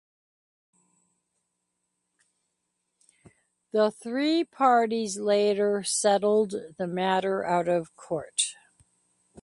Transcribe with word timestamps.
The 3.71 3.91
three 3.91 4.43
parties 4.43 5.19
later 5.19 5.83
settled 5.83 6.55
the 6.79 6.87
matter 6.87 7.45
out 7.45 7.67
of 7.67 7.95
court. 7.95 8.55